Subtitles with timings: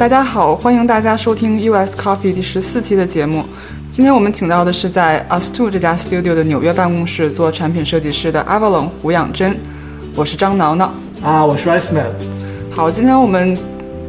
[0.00, 3.44] 大家好，欢迎大家收听 US Coffee 第十四期的节目。
[3.90, 9.54] 今天我们请到的是在 Us Two 这家 studio 的纽约办公室做产品设计师的 Avalon 胡养真。
[10.16, 10.90] 我是张挠挠
[11.22, 12.06] 啊，我是 Iceman。
[12.70, 13.54] 好，今天我们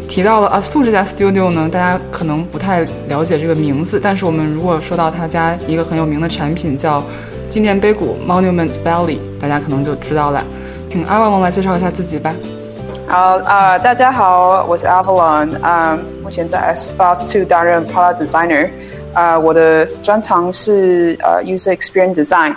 [0.07, 7.03] 提到了 Us Two 这家 studio 呢，大家可能不太了解这个名字，但是我们如果说到他家一个很有名的产品叫
[7.49, 10.41] 纪念碑谷 Monument Valley，大家可能就知道了。
[10.89, 12.33] 请 Avalon 来介绍一下自己吧。
[13.11, 18.69] 好啊，大家好，我是 Avalon，啊，目前在 S Fast Two 担任 Product Designer，
[19.11, 22.55] 啊，我的专长是呃 User Experience Design，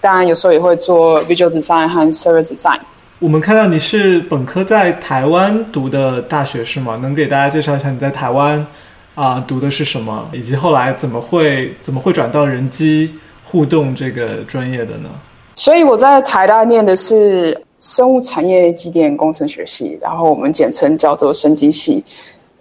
[0.00, 2.78] 当然有时候也会做 Visual Design 和 Service Design。
[3.18, 6.96] 我们看到你是本科在台湾读的大学是吗？
[7.02, 8.64] 能给大家介绍一下你在台湾
[9.16, 13.12] 啊读的是什么，以及后来怎么会怎么会转到人机
[13.44, 15.08] 互动这个专业的呢？
[15.56, 17.60] 所以我在台大念的是。
[17.78, 22.02] 生物产业机电工程学系，然后我们简称叫做生机系，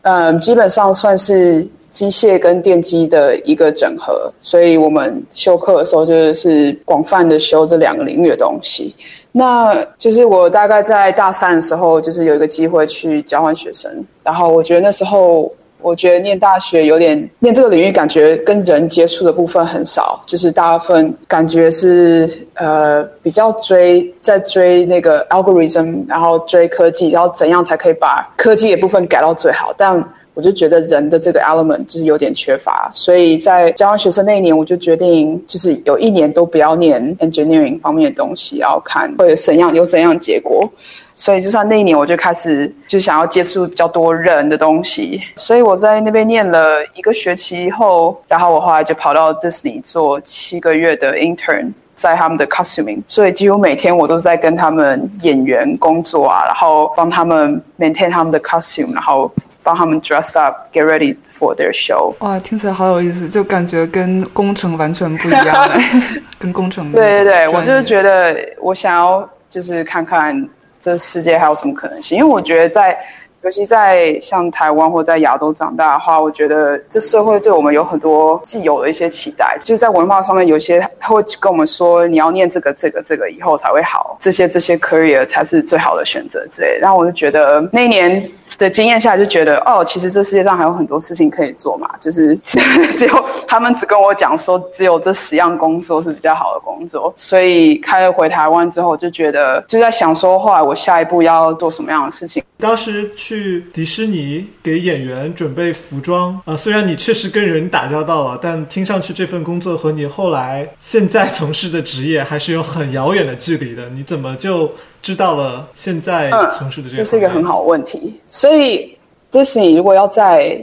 [0.02, 8.94] 嗯，基本上算是机械跟电机的一个整合，所以我们修课的时候就是广泛的修这两个领域的东西。
[9.32, 13.92] 那就是我大概在大三的时候，就是有一个机会去交换学生，
[14.24, 15.52] 然后我觉得那时候。
[15.86, 30.03] 我觉得念大学有点念这个领域，感觉跟人接触的部分很少，就是大部分感觉是呃比较追在追那个 algorithm，然后追科技，然后怎样才可以把科技的部分改到最好，但。
[30.36, 40.69] 我就觉得人的这个 element 就是有点缺乏，所以在交换学生那一年，我就决定就是有一年都不要念 engineering 方面的东西，然后看会有怎样有怎样结果。
[41.13, 45.22] 所以就算那一年，我就开始就想要接触比较多人的东西。
[45.38, 53.02] 所以我在那边念了一个学期后，然后我后来就跑到 Disney 做七个月的 intern，在他们的 costuming。
[53.08, 59.31] 所以几乎每天我都在跟他们演员工作啊，然后帮他们 maintain 他们的 costume，然后。
[59.66, 62.14] 帮他们 dress up, get ready for their show。
[62.20, 65.70] 哇，听起来好有意思，就感觉跟工程完全不一样，
[66.40, 66.90] 跟工程。
[66.92, 70.48] 对对对，我就是觉得我想要就是看看
[70.80, 72.98] 这世界还有什么可能性，因为我觉得在。
[73.45, 86.79] 尤其在像台湾或在亚洲长大的话，我觉得这社会对我们有很多既有的一些期待，就是在文化上面，有些他会跟我们说，你要念这个、这个、这个以后才会好，这些这些 career 才是最好的选择之类。
[86.81, 97.13] 然后我就觉得那一年的经验下来，就觉得哦，其实这世界上还有很多事情可以做嘛，就是 只有他们只跟我讲说，只有这十样工作是比较好的工作。
[97.16, 102.44] 所以开了回台湾之后，就觉得就在想说，后来我下一步要做什么样的事情。
[102.66, 113.88] 当时去迪士尼给演员准备服装啊，虽然你确实跟人打交道了，但听上去这份工作和你后来现在从事的职业还是有很遥远的距离的。
[113.90, 117.04] 你怎么就知道了现在从事的这个？
[117.04, 118.20] 这是一个很好的问题。
[118.25, 118.98] 所以
[119.30, 120.59] 迪士尼如果要在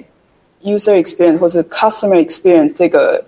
[0.65, 3.25] user experience 或是 customer experience 这个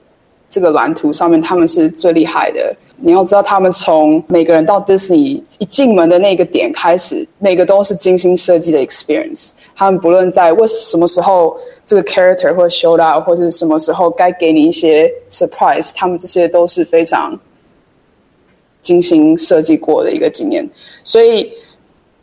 [0.49, 2.75] 这个蓝图上面，他们是最厉害的。
[2.97, 9.50] 你要知道，他们从每个人到 Disney 一进门的那个点开始，每个都是精心设计的 experience。
[9.77, 17.38] 他们不论在为什么时候这个 character 会 show up，或者什么时候该给你一些 surprise，他们这些都是非常
[18.81, 20.66] 精心设计过的一个经验。
[21.03, 21.53] 所以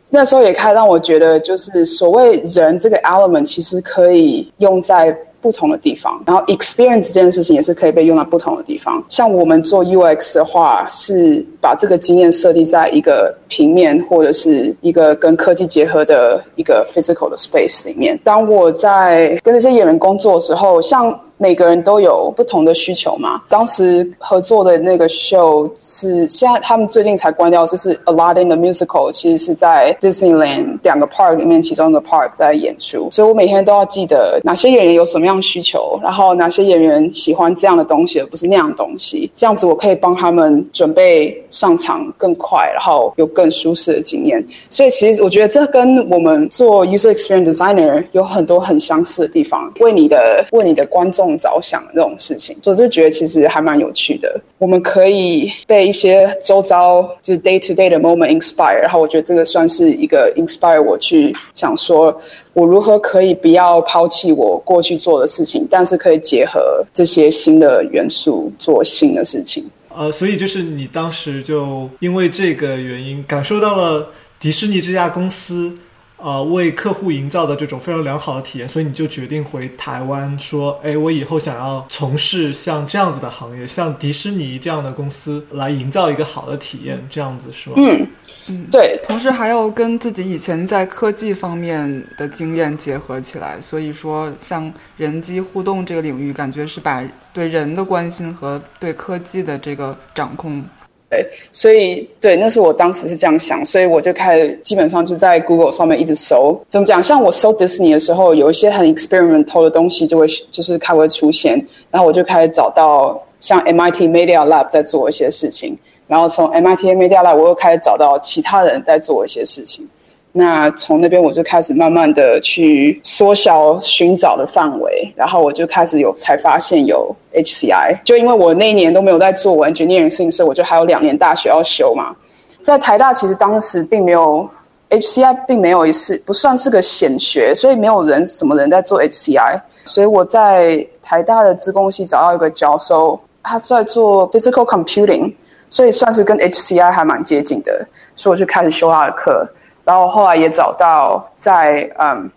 [0.08, 5.16] 那时候也开始让我觉得，就是所谓人这个 element，其实可以用在。
[5.42, 9.04] 不同的地方，然后 experience 这件事情也是可以被用到不同的地方。
[9.08, 18.18] 像我们做 UX 的话，是把这个经验设计在一个平面或者是一个跟科技结合的一个 physical 的 space 里面。
[18.22, 21.18] 当我在跟那些演员工作的时候，像。
[21.38, 23.42] 每个人都有不同的需求嘛。
[23.48, 33.08] 当时合作的那个 show 是现在他们最近才关掉，就是 Aladdin 的 musical，其实是在 Disneyland 两个 park 里面其中一个 park 在演出。
[33.10, 39.30] 所以我每天都要记得哪些演员有什么样需求，然后哪些演员喜欢这样的东西而不是那样的东西。
[39.34, 44.44] 这样子我可以帮他们准备上场更快，然后有更舒适的经验。
[44.68, 49.72] 所以其实我觉得这跟我们做 user experience designer 有很多很相似的地方。
[49.80, 51.38] 为你的为你的观众。
[51.42, 54.40] 着想这种事情，所以就觉得其实还蛮有趣的。
[54.58, 62.16] 我们可以被一些周遭就是 day to day 的 moment inspire，然后我觉得这个算是一个 inspire 我去想说，
[62.54, 69.68] 我如何可以不要抛弃我过去做的事情，但是可以结合这些新的元素做新的事情。
[69.94, 74.08] 呃，所以就是你当时就因为这个原因，感受到了
[74.40, 75.78] 迪士尼这家公司。
[76.24, 87.74] 呃，为客户营造的这种非常良好的体验，所以你就决定回台湾，说，哎，我以后想要从事像这样子的行业，像迪士尼这样的公司来营造一个好的体验，这样子是吗？
[87.78, 88.06] 嗯，
[88.48, 97.02] 嗯，对，同时还要跟自己以前在科技方面的经验结合起来，所以说像人机互动这个领域，感觉是把
[97.32, 100.62] 对人的关心和对科技的这个掌控。
[101.08, 106.58] 对，所以对，那是我当时是这样想，所以我就开始基本上就在 Google 上面一直搜。
[106.68, 107.02] 怎么讲？
[107.02, 115.78] 像我搜 Disney 的时候，有一些很 experimental 的东西就会就是开会出现，然后我就开始找到像 MIT Media Lab 在做一些事情。
[116.12, 119.88] 然后从 MIT Media Lab 我又开始找到其他人在做一些事情，
[120.32, 132.14] 那从那边我就开始慢慢的去缩小寻找的范围，然后我就开始有才发现有 HCI，就因为我那一年都没有在做 engineering 性，所以我就还有两年大学要修嘛。
[132.60, 134.46] 在台大其实当时并没有
[134.90, 145.32] HCI，并没有是不算是个显学，所以没有人什么人在做 HCI，所以我在台大的资工系找到一个教授，他在做 physical computing。
[145.72, 149.48] 所以算是跟 HCI 还蛮接近的，所以我就开始修他的课，
[149.84, 152.30] 然后后来也找到在嗯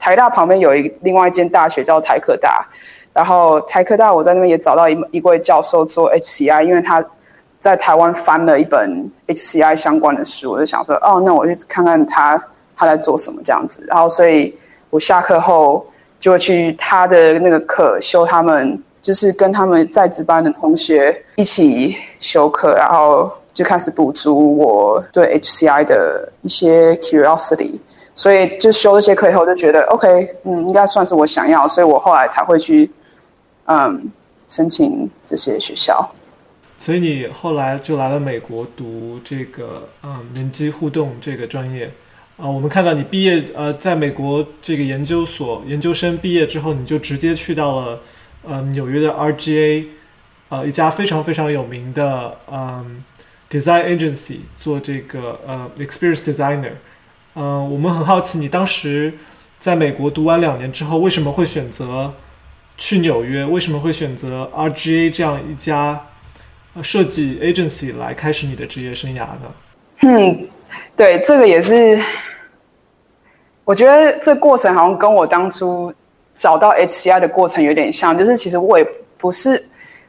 [0.00, 2.66] 台大旁边有一另外一间大学叫台科大，
[3.12, 7.04] 然后台科大我在那边也找到一一位教授做 HCI，因为他
[7.60, 12.36] 在台湾翻了一本 HCI 相关的书，我就想说哦，那我去看看他
[12.76, 14.52] 他在做什么这样子，然后所以
[14.90, 15.86] 我下课后
[16.18, 18.82] 就会去他的那个课修他们。
[19.02, 27.72] 就是跟他们在值班的同学一起修课，然后就开始补足我对 HCI 的一些 curiosity，
[28.14, 32.88] 所以就修这些课以后就觉得 OK，嗯，应该算是我想要，所以我后来才会去
[33.64, 34.08] 嗯
[34.48, 36.08] 申请这些学校。
[36.78, 41.90] 所以你后来就来了美国读这个嗯人机互动这个专业
[42.36, 47.98] 啊，我们看到你毕业呃在美国这个研究所研究生毕业之后，你就直接去到了。
[48.44, 49.86] 嗯，纽约的 RGA，
[50.48, 53.04] 呃，一家非常非常有名的嗯
[53.48, 56.72] design agency 做这个呃 experience designer。
[57.34, 59.14] 嗯，我们很好奇，你当时
[59.58, 62.12] 在美国读完两年之后，为什么会选择
[62.76, 63.44] 去纽约？
[63.44, 66.08] 为什么会选择 RGA 这样一家
[66.82, 69.52] 设计 agency 来开始你的职业生涯呢？
[70.00, 70.48] 嗯，
[70.96, 72.02] 对，这个也是，
[73.64, 75.94] 我觉得这过程好像跟我当初。
[76.42, 78.84] 找到 HCI 的过程有点像，就是其实我也
[79.16, 79.64] 不是，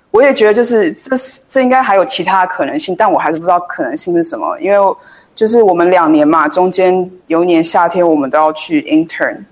[0.10, 4.60] 我也觉得就是这是这应该还有其他可能性，但我还是不知道可能性是什么。
[4.60, 4.96] 因为
[5.36, 9.44] 就是我们两年嘛，中间有一年夏天我们都要去 intern，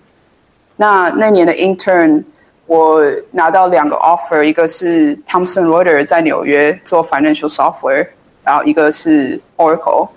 [0.75, 2.23] 那那年的 intern
[2.65, 2.99] 我
[3.29, 8.07] 拿到两个 offer，一个是 Thomson Reuters 在纽约做 financial software，
[8.43, 10.09] 然后一个是 Oracle。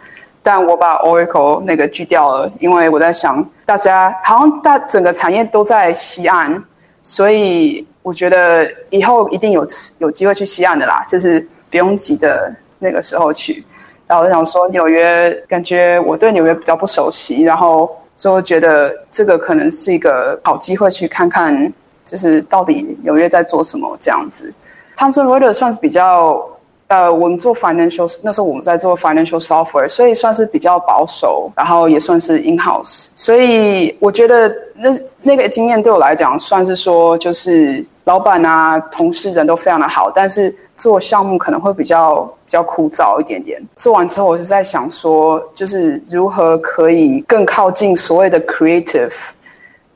[0.46, 6.62] 但我把 Oracle 那个锯掉了，因为我在想，大家好像大整个产业都在西岸，
[7.02, 13.64] 所以我觉得以后一定有有机会去西岸的啦，就是不用急着那个时候去。
[14.06, 21.72] 然后我想说纽约，感觉我对纽约比较不熟悉，然后所以我觉得这个可能是一个好机会去看看，
[22.04, 24.52] 就是到底纽约在做什么这样子。
[24.94, 26.46] Thomson Reuters 算是比较。
[26.94, 33.08] 呃，我们做 financial，那时候我们在做 financial software，所以算是比较保守，然后也算是 in house。
[33.16, 43.60] 所以我觉得那那个经验对我来讲，算是说就是老板啊、同事人都非常的好，但是做项目可能会比较比较枯燥一点点。
[43.76, 49.14] 做完之后，我就在想说，就是如何可以更靠近所谓的 creative，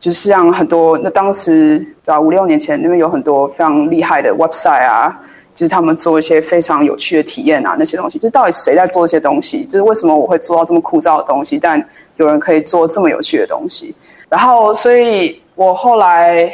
[0.00, 5.16] 就是像很多那当时对吧，五六年前那边有很多非常厉害的 website 啊。
[5.58, 9.64] 就是他们做一些非常有趣的体验啊，那些东西，就到底谁在做这些东西？
[9.64, 11.84] 就是为什么我会做到这么枯燥的东西，但
[12.16, 13.92] 有人可以做这么有趣的东西？
[14.28, 16.48] 然后，所以我后来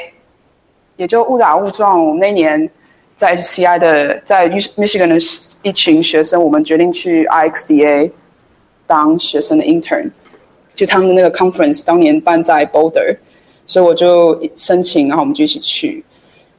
[0.96, 2.70] 也就误打误撞，我们那年
[3.14, 5.18] 在 HCI 的在 Michigan 的
[5.60, 8.10] 一群学生，我们决定去 IXDA
[8.86, 10.10] 当学生的 intern，
[10.74, 13.14] 就他们的那个 conference 当年办在 Boulder，
[13.66, 16.02] 所以我就申请，然后我们就一起去。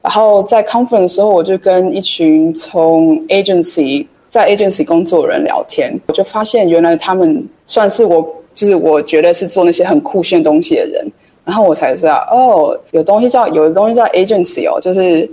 [0.06, 11.12] 然后在 conference 的时候，我就跟一群从 agency 在 agency 工作的人聊天，我就发现原来他们算是我，就是我觉得是做那些很酷炫东西的人。
[11.44, 15.28] 然后我才知道，哦，有东西叫有的东西叫 agency 哦，就是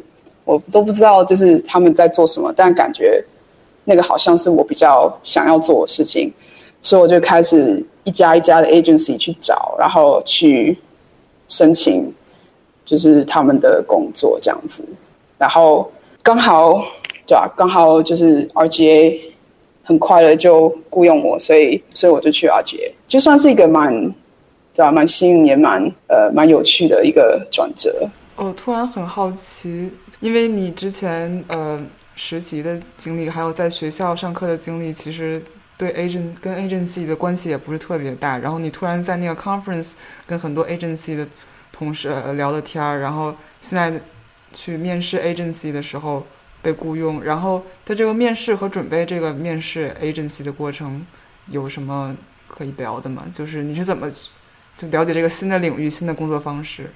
[0.47, 3.23] 我都不知道就是他们在做什么，但感觉
[3.85, 6.33] 那个好像是我比较想要做的事情，
[6.81, 10.79] 所以我就开始一家一家的 agency 去找，然后去
[11.47, 12.11] 申请。
[12.85, 14.87] 就是他们的工作这样子，
[15.39, 15.91] 然后
[16.23, 16.85] 刚好
[17.27, 17.53] 对吧？
[17.57, 19.21] 刚好就是 RGA
[19.83, 23.93] 很快的就雇佣我，所以所以我就去 RGA，就算是一个蛮
[24.75, 24.91] 对吧？
[24.91, 28.09] 蛮幸运也蛮呃蛮有趣的一个转折。
[28.37, 31.81] 我突然很好奇，因为你之前呃
[32.17, 35.43] 实习的经历，还有在学校上课的经历，其实。
[35.79, 39.95] 对 agent 跟 agency 的关系也不是特别大，然后你突然在那个 conference
[40.27, 41.27] 跟很多 agency 的
[41.83, 44.01] 同事聊的天儿，然后现在
[44.53, 46.23] 去面试 agency 的时候
[46.63, 51.05] 被雇佣，然后在这个面试和准备这个面试 agency 的过程
[51.51, 53.25] 有什么可以聊的吗？
[53.33, 54.09] 就是你是怎么
[54.77, 56.91] 就了解这个新的领域、新的工作方式？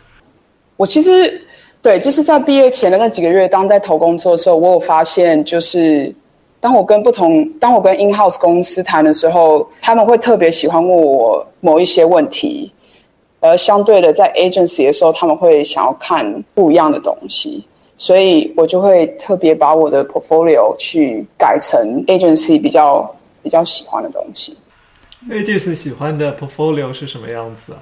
[0.77, 1.43] 我其实。
[1.83, 6.13] 对，就是在毕业前的那几个月，当在投工作的时候，我有发现，就是
[6.59, 12.73] 当我跟不同，当我跟 in house 公司谈的时候，他们会特别喜欢问我某一些问题，
[13.41, 17.65] 而相对的，在 agency 的时候，他们会想要看不一样的东西，
[17.97, 24.57] 所以我就会特别把我的 portfolio 去改成 agency 比较比较喜欢的东西。
[25.31, 27.79] agency 喜欢的 portfolio 是什么样子啊？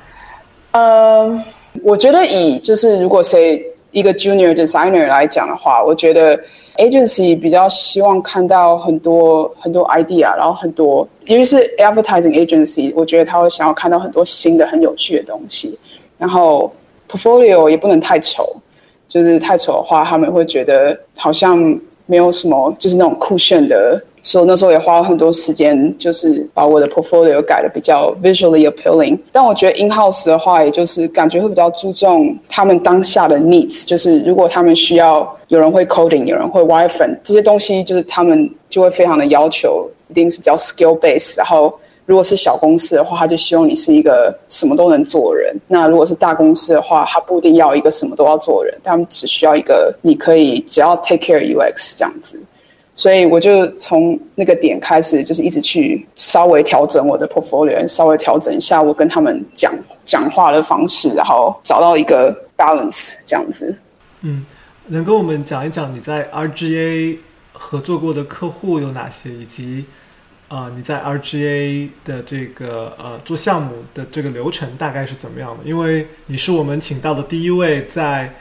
[0.73, 1.45] 嗯，
[1.83, 3.65] 我觉得以就是如果谁。
[3.95, 6.39] 一个 junior designer 来讲的话，我觉得
[6.77, 15.79] agency 比较希望看到很多很多 idea，然后很多，尤其是 advertising agency，我觉得他会想要看到很多新的、很有趣的东西。
[16.19, 16.71] 然后
[17.09, 18.55] portfolio 也不能太丑，
[19.09, 21.57] 就是太丑的话，他们会觉得好像
[22.07, 24.03] 没有什么，就是那种酷炫的。
[24.25, 29.19] 所以那时候也花了很多时间，就是把我的 portfolio 改的比较 visually appealing。
[29.31, 41.37] 但我觉得 in house 的话，也就是感觉会比较注重他们当下的 needs，就是如果他们需要有人会 coding，有人会 wireframe 这些东西，就是他们就会非常的要求，一定是比较 skill base。
[41.37, 45.55] 然后如果是小公司的话，他就希望你是一个什么都能做的人。
[45.69, 52.41] 那如果是大公司的话，他不一定要一个什么都要做的人，他们只需要一个你可以只要 take care UX 这样子。
[52.97, 59.75] 所以我就从那个点开始，就是一直去稍微调整我的 portfolio，稍微调整一下我跟他们讲
[60.05, 63.77] 讲话的方式，然后找到一个 balance 这样子。
[64.21, 64.47] 嗯，
[64.87, 67.19] 能跟我们讲一讲你在 RGA
[67.53, 69.85] 合作过的客户有哪些，以及
[70.47, 75.65] 啊你在 RGA 的这个呃做项目的这个流程大概是怎么样的？
[75.65, 78.33] 因为你是我们请到的第一位在。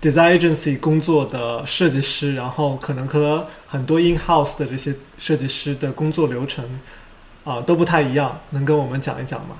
[0.00, 6.64] Design agency 工作的设计师，然后可能和很多 in house 的这些设计师的工作流程
[7.44, 9.56] 啊都不太一样，能跟我们讲一讲吗？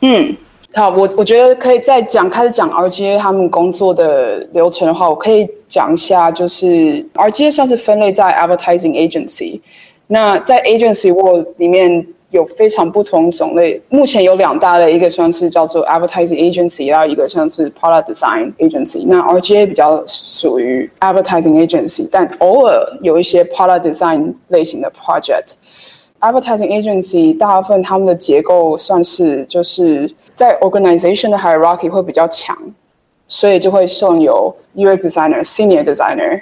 [0.00, 0.36] 嗯，
[0.74, 9.60] 好，我我觉得可以再讲开始讲 RGA 他们工作的流程的话，我可以讲一下，就是 RGA 算是分类在 advertising agency，
[10.08, 12.06] 那在 agency world 里面。
[12.34, 19.04] 有非常不同种类，目前有两大类，一个算是叫做 advertising agency，然后一个像是 product design agency。
[19.06, 25.52] 那 RGA 比较属于 advertising agency，但偶尔有一些 product design 类型的 project。
[26.20, 32.56] advertising agency 大部分他们的结构算是就是在 organization 的 hierarchy 会比较强，
[33.28, 36.40] 所以就会送有 UX designer、senior designer，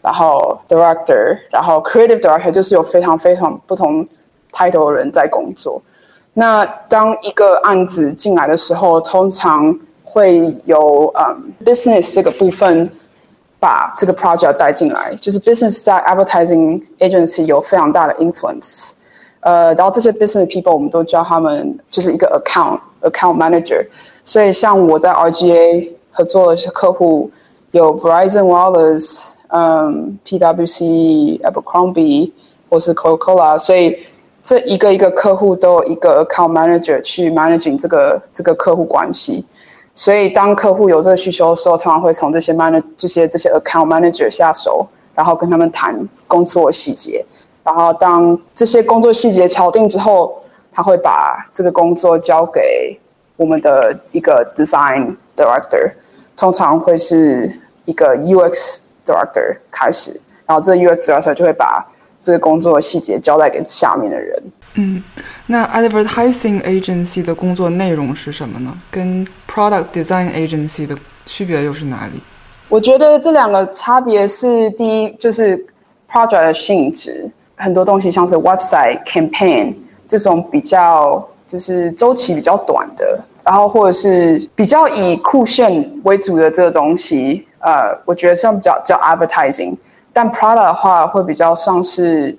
[0.00, 4.06] 然后 director，然后 creative director，就是有非常非常不同。
[4.52, 5.82] 抬头的人在工作。
[6.34, 12.90] 那当一个案子进来的时候，通常会有嗯，business 这个部分
[13.58, 15.14] 把这个 project 带进来。
[15.20, 18.92] 就是 business 在 advertising agency 有非常大的 influence。
[19.40, 23.84] 呃，然后这些 business people 我们都叫他们就是一个 account account manager。
[24.24, 27.30] 所以像我在 RGA 合作的客户
[27.72, 32.30] 有 Verizon Wireless，嗯，PWC、Abercrombie
[32.70, 33.98] 或是 Coca-Cola，所以
[34.42, 39.46] 这一个一个客户都有一个 account manager 去 managing 这个这个客户关系，
[39.94, 44.84] 所以当客户有这个需求的时候，通常会从这些 manage，这些这些 account manager 下手，
[45.14, 45.96] 然后跟他们谈
[46.26, 47.24] 工作细节，
[47.62, 52.98] 然后当这些工作细节敲定之后，他会把这个工作交给
[53.36, 55.92] 我们的一个 design director，
[56.36, 57.48] 通常会是
[57.84, 61.86] 一个 UX director 开始，然后这 UX director 就会把
[62.22, 64.42] 这个工作的细节交代给下面的人。
[64.74, 65.02] 嗯，
[65.46, 68.74] 那 advertising agency 的工作内容是什么呢？
[68.90, 72.22] 跟 product design agency 的区别又是哪里？
[72.68, 75.62] 我觉得这两个差别是：第一，就是
[76.10, 79.74] project 的性质，很多东西像是 website campaign
[80.08, 89.76] 这种比较就是周期比较短的，然后或者是比较以酷炫为主的这个东西，呃，我觉得像比较叫 advertising。
[90.12, 92.36] 但 Prada 的话会比较像是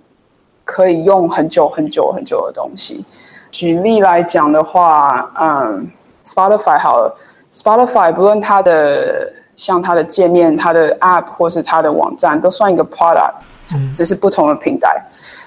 [0.63, 3.03] 可以用很久很久很久的东西。
[3.51, 5.87] 举例来讲的话，嗯
[6.25, 7.15] ，Spotify 好了
[7.53, 13.33] ，Spotify 不论它的像它的界面、它的 App 或是它的网站，都算一个 Product，
[13.95, 15.03] 只是不同的平台。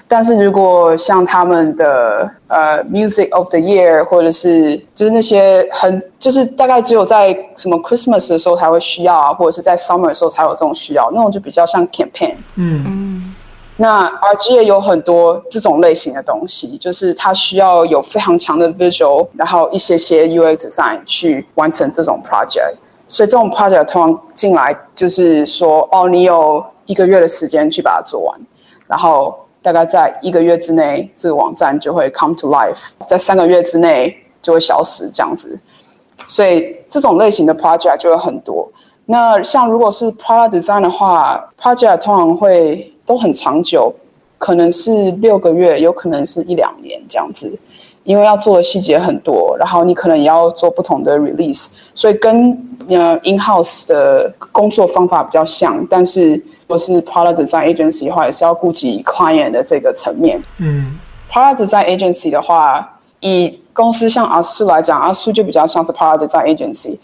[0.07, 12.35] 但是如果像他们的呃 Music of the Year，或者是就是那些很就是大概只有在什么 Christmas 的时候才会需要啊，或者是在 Summer 的时候才有这种需要，那种就比较像 campaign。
[12.55, 13.35] 嗯嗯，
[13.75, 22.75] 那 RG 也有很多这种类型的东西，就是它需要有非常强的 visual，然后一些些 UX design 去完成这种 project。
[23.09, 28.37] 所以这种 project 通常进来就是说，哦，你有一个月的时间去把它做完，
[28.85, 35.59] 然后大概在一个月之内，这个网站就会 come to life，在三个月之内就会消失这样子。
[36.27, 38.69] 所以这种类型的 project 就有很多。
[39.05, 43.93] 那像如果是 product design 的话，project 通常会都很长久，
[44.37, 47.57] 可能是六个月，有可能是一两年这样子，
[48.03, 52.49] 因为要做的细节很多，然后你可能也要做不同的 release，所以跟
[52.89, 60.39] 呃 in house 的工作方法比较像，但是如果是 product design agency 的话，也是要顾及 client 的这个层面。
[60.59, 60.99] 嗯
[61.31, 66.97] ，product design agency 的话，以公司像阿苏来讲，阿苏就比较像是 product design agency，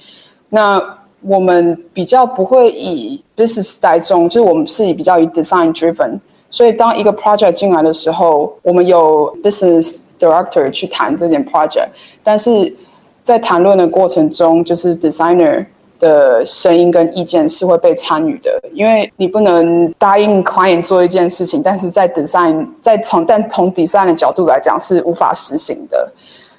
[0.50, 1.00] 那。
[1.26, 6.20] 我们比较不会以 business 带中，就是我们是以比较以 design driven。
[6.50, 11.88] 所以当一个 project 进来的时候，我们有 business director 去谈这件 project，
[12.22, 12.76] 但是
[13.24, 15.66] 在谈论的过程中，就是 designer
[16.04, 26.12] 的声音跟意见是会被参与的，因为你不能答应 client 做一件事情，但是在 design 在从但从 design 的角度来讲是无法实行的，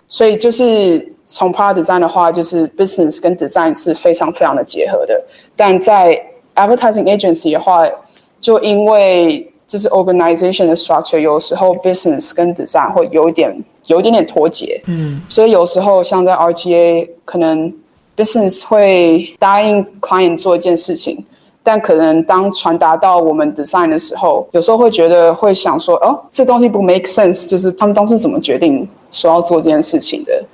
[0.08, 1.12] 所以就是。
[1.26, 5.18] 从 product design 的话，就是 business 跟 design 是非常非常的结合的。
[5.56, 6.14] 但在
[6.54, 7.82] advertising agency 的话，
[8.42, 13.50] 就因为就是 organization 的 structure，有时候 business 跟 design 会有一点
[13.86, 14.78] 有一点点脱节。
[14.84, 17.72] 嗯，所以有时候像在 RGA，可能
[18.16, 21.24] business 会答应 client 做一件事情，
[21.62, 30.44] 但可能当传达到我们 design 的时候，有时候会觉得会想说，哦，这东西不 make sense，就是他们当初怎么决定说要做这件事情的。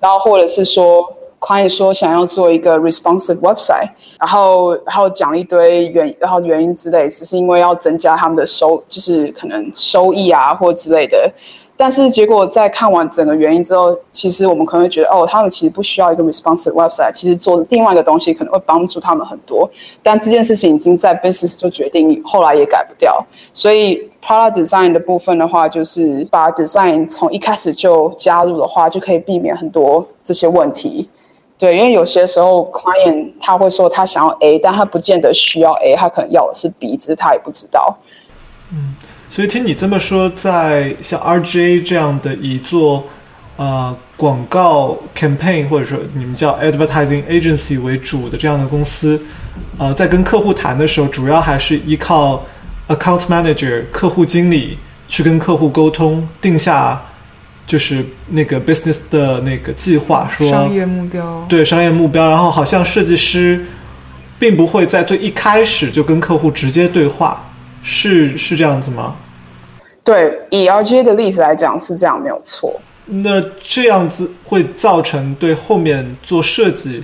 [0.00, 1.04] 然后或者是说
[1.40, 3.88] ，client 说想要做一个 responsive website，
[4.20, 11.32] 然后然后讲一堆原然后原因之类，只是因为要增加他们的收，就是可能收益啊或之类的。
[11.80, 19.70] 但是结果在看完整个原因之后，其实我们可能会觉得，哦，他们其实不需要一个 responsive website，其实做另外一个东西可能会帮助他们很多。
[20.02, 23.24] 但这件事情已经在 business 就决定，后来也改不掉。
[23.54, 31.08] 所以 product design 的部分的话，就是把 design 从一开始就加入的话，就可以避免很多这些问题。
[31.56, 37.96] 对，因为有些时候 client 他会说他想要 A，但他不见得需要 A，他可能要的是 B，只是他也不知道。
[38.72, 38.96] 嗯。
[39.30, 43.04] 所以听你这么说，在像 RGA 这样的一座
[43.56, 49.20] 呃广告 campaign 或者说你们叫 advertising agency 为主的这样的公司，
[49.78, 52.44] 呃，在跟客户谈的时候，主要还是依靠
[52.88, 57.00] account manager 客户经理去跟客户沟通，定下
[57.66, 63.66] 就是那个 business 的那个计划，说商业目标，对商业目标，然后好像设计师
[64.38, 67.44] 并不会在最一开始就跟客户直接对话。
[67.82, 69.16] 是是这样子吗？
[70.04, 72.80] 对，以 RGA 的例子来讲是这样，没有错。
[73.04, 77.02] 那这样子会造成对后面做设计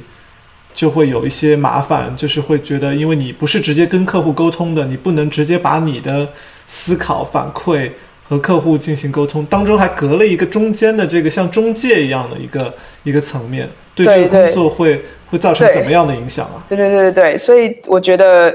[0.72, 6.26] 就会有一些麻烦，就是会觉得，因为你不是直接跟客户沟通的，你不能直接把你的
[6.66, 7.90] 思考反馈
[8.26, 16.64] 和客户进行沟通，当中还隔了一个中间的这个像中介一样的一个一个层面，对这个工作会会造成怎么样的影响啊？
[16.66, 18.54] 对对对对对，所以我觉得，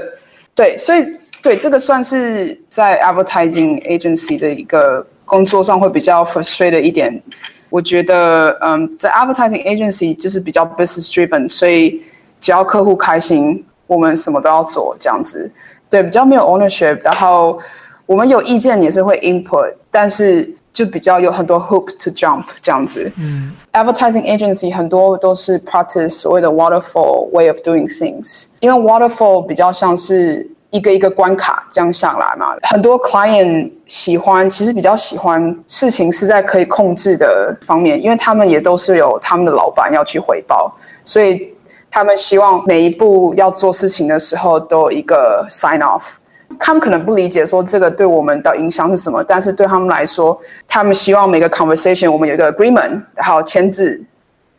[0.56, 1.04] 对，所以。
[1.42, 7.22] 对，这个算是在 advertising agency 的一个工作上会比较 frustrated 一点。
[7.70, 12.02] 我觉得，嗯，在 advertising agency 就是比较 business driven，所以
[12.40, 15.50] 只要客户开心，我们什么都要做这样子。
[15.88, 17.58] 对，比较没有 ownership，然后
[18.04, 23.10] 我们有意见也是会 input，但是就比较有很多 hoop to jump 这样子。
[23.18, 30.50] 嗯，advertising agency 很多都是 practice 所谓的 waterfall way of doing things，因为 waterfall 比较像是。
[30.70, 40.72] 一个一个关卡这样下来嘛，很多 client 喜欢，其实比较喜欢事情是在可以控制的方面，因为他们也都是有他们的老板要去回报，
[41.04, 41.52] 所以
[41.90, 46.14] 他们希望每一步要做事情的时候都有一个 sign off。
[46.58, 54.00] 他们可能不理解说这个对我们的影响是什么，但是对他们来说，他们希望每个 conversation 我们有一个 agreement，然后签字。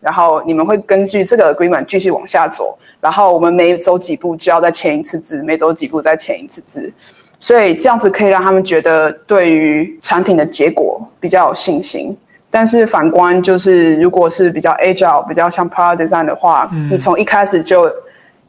[0.02, 6.92] 然后你们会根据这个 agreement 继续往下走，然后我们每走几步就要再签一次字，每走几步再签一次字，
[7.40, 12.18] 所以这样子可以让他们觉得对于产品的结果比较有信心。
[12.54, 17.90] 但是反观就是，如果是比较 agile、比较像 product design 的话，你从一开始就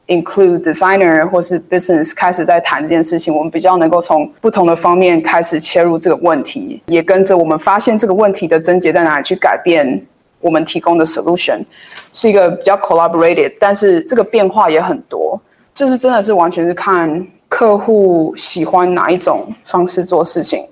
[0.09, 10.03] include designer 或是 business 开始在谈这件事情，我们比较能够从不同的方面开始切入这个问题，也跟着我们发现这个问题的症结在哪里去改变。
[10.43, 11.65] 我们提供的 solution
[12.13, 15.41] 是一个比较 collaborated，但是这个变化也很多，
[15.73, 20.67] 就是真的是完全是看客户喜欢哪一种方式做事情。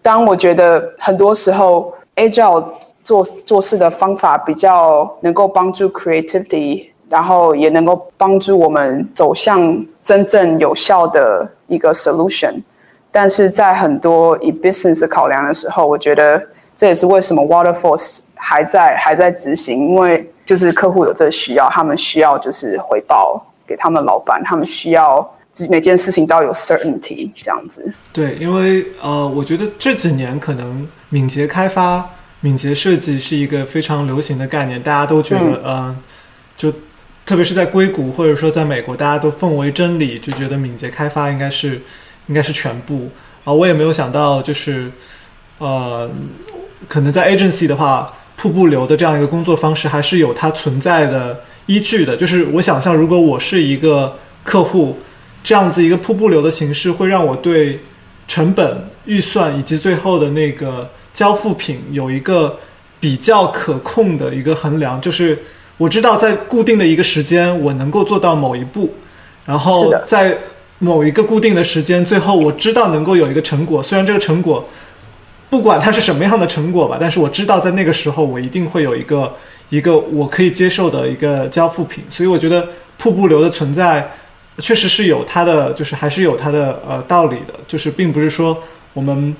[0.00, 2.64] 当我觉得很多时候 Agile
[3.02, 12.62] 做做事的方法比较能够帮助 creativity，然后也能够帮助我们走向真正有效的一个 solution。
[13.10, 16.40] 但是在很多以 business 考量的时候，我觉得
[16.76, 25.28] 这也是为什么 waterfalls 还在还在执行，因为就是客户有这个需要，他们需要就是回报给他们老板，他们需要
[25.68, 27.92] 每件事情都要有 certainty 这样子。
[28.12, 32.08] 对，因为呃，我觉得这几年可能敏捷开发、
[32.40, 35.96] 敏捷设计是一个非常流行的概念，大家都觉得，嗯，
[36.56, 36.72] 就
[37.24, 41.80] 特别是在硅谷或者说在美国，大家都奉为真理，就觉得敏捷开发应该是。
[42.28, 43.08] 应该是全部
[43.44, 44.90] 啊，我也没有想到，就是
[45.58, 46.10] 呃，
[46.88, 52.16] 可能在 agency 的话，瀑布流的这样一个工作方式还是有它存在的依据的。
[52.16, 54.98] 就是我想象，如果我是一个客户，
[55.42, 57.80] 这样子一个瀑布流的形式，会让我对
[58.28, 62.58] 成本预算以及最后的那个交付品有一个
[63.00, 65.00] 比较可控的一个衡量。
[65.00, 65.38] 就是
[65.76, 68.92] 我知道在固定的一个时间，我能够做到某一步，
[69.44, 70.36] 然后在。
[70.78, 73.82] 某一个固定的时间，最后我知道能够有一个成果。
[73.82, 74.62] 虽然这个成果，
[75.48, 79.34] 不管它是什么样的成果吧，但是我知道在那个时候，我一定会有一个
[79.68, 82.04] 一个我可以接受的一个交付品。
[82.10, 84.12] 所以我觉得瀑布流的存在，
[84.58, 87.54] 确实是有它的，就是还是有它的呃道理的。
[87.66, 89.34] 就是并不是说我们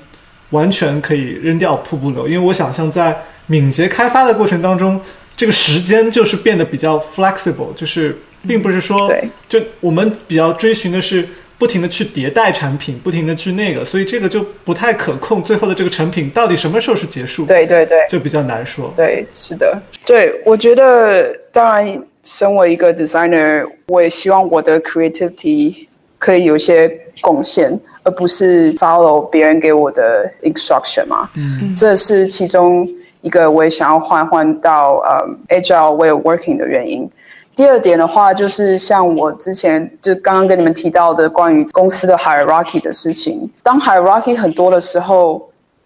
[0.51, 4.99] 完全可以扔掉瀑布流，因为我想象在敏捷开发的过程当中，
[5.35, 8.17] 这个时间就是变得比较 flexible，就是。
[8.47, 9.11] 并不是说，
[9.49, 15.41] 就我们比较追寻的是不停的去迭代产品，不停的去那个，所以这个就不太可控。
[15.41, 17.45] 最后的这个成品到底什么时候是结束？
[17.45, 18.93] 对对对，就比较难说。
[18.95, 25.87] 对，是的，对我觉得，当然，身为一个 designer，我也希望我的 creativity
[26.19, 26.87] 可以有一些
[27.21, 31.29] 贡献，而不是 follow 别人给我的 instruction 嘛。
[31.35, 32.87] 嗯，这是其中
[33.21, 37.09] 一个我也想要换换到呃 agile way of working 的原因。
[37.57, 43.49] 第二点的话，就是像我之前就刚刚跟你们提到的关于公司的 hierarchy 的事情。
[43.63, 45.41] 当 hierarchy 很多的时候，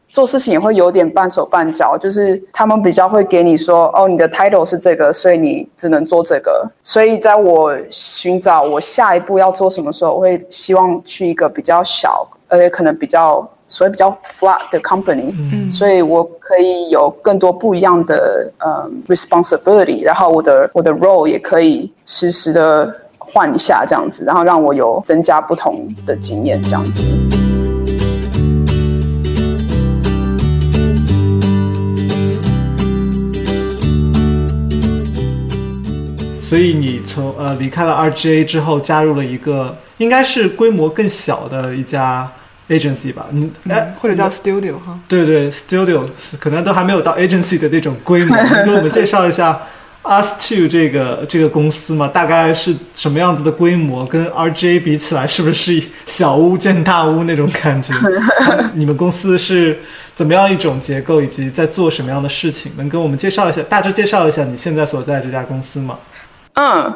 [0.09, 6.69] 做事情也会有点半手半脚，就是他们比较会给你说，哦，你的 title 是这个，所以你只能做这个。
[6.83, 13.49] 所以在我寻找我下一步要做什么时候，我会希望去一个比较小，而且可能比较。
[13.71, 27.05] 所以比较 flat 的 company，所以我可以有更多不一样的呃 responsibility，然后我的我的 role 也可以实时的换一下这样子，然后让我有增加不同的经验这样子。
[36.41, 42.29] 所以你从呃离开了 RGA 之后，加入了一个应该是规模更小的一家。
[42.71, 46.05] Agency 吧，嗯，哎，或者叫 studio 哈，对对，studio
[46.39, 48.35] 可能都还没有到 agency 的那种规模。
[48.41, 49.61] 你给我们介绍一下
[50.03, 54.05] us two 这个这个公司嘛，大概是什么样子的规模？
[54.05, 57.93] 跟 RJ 比起来，是不是小巫见大巫那种感觉？
[58.73, 59.77] 你们公司是
[60.15, 62.71] 怎么样一种结构，以及在做什么样的事情？
[62.77, 65.99] 能跟我们介绍一下，大致介绍一下你现在所在这家公司吗？
[66.53, 66.93] 嗯，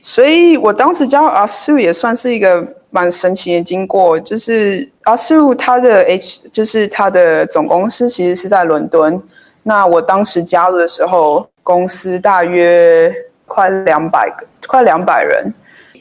[0.00, 2.75] 所以我当时加入 us two 也算是一个。
[2.96, 9.22] 蛮神奇的经过，就是阿素他的 H 就是他的总公司其实是在伦敦。
[9.64, 13.14] 那我当时加入的时候，公司大约
[13.46, 15.52] 快两百个，快两百人。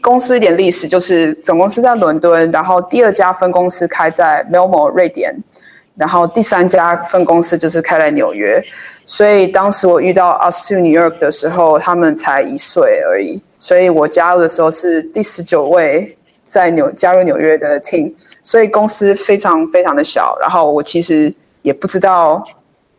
[0.02, 5.36] 公司一点历史就是总公司在伦敦，然后第二家分公司开在 m e l m o 瑞典，
[5.98, 8.64] 然后第三家分公司就是开在纽约。
[9.04, 13.42] 所以当时我遇到阿素 New York 的时候，他们才一岁而已。
[13.58, 16.15] 所以我加入的时候是第十九位。
[16.46, 20.38] 在纽加入纽约的 team，所以公司非常非常的小。
[20.40, 22.42] 然后我其实也不知道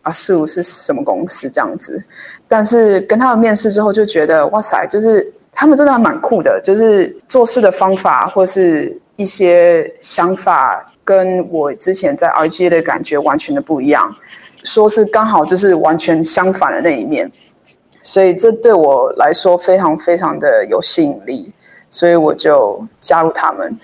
[0.03, 2.03] 阿素是什么公司这样子，
[2.47, 14.15] 但是跟他们面试之后就觉得哇塞，就是他们真的还蛮酷的，就是做事的方法或是一些想法跟我之前在 RGA 的感觉完全的不一样，
[14.63, 17.31] 说是刚好就是完全相反的那一面，
[18.03, 21.53] 所以这对我来说非常非常的有吸引力。
[21.97, 23.75] 所以我就加入他们。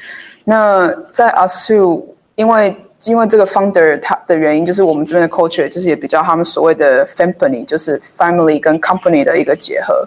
[0.44, 2.02] 那在 ASU，
[2.34, 10.06] 因为因为这个 founder 他的原因，就是我们这边的 culture 就是也比较他们所谓的 family，就是 family 跟 company 的一个结合。